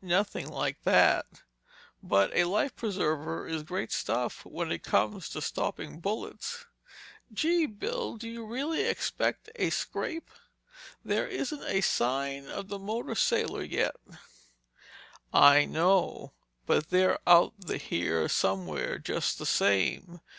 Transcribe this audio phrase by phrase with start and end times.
[0.00, 6.64] "Nothing like that—but a life preserver is great stuff when it comes to stopping bullets."
[7.30, 10.30] "Gee, Bill, do you really expect a scrap?
[11.04, 13.96] There isn't a sign of the motor sailor yet."
[15.30, 20.22] "I know—but they're out here somewhere, just the same.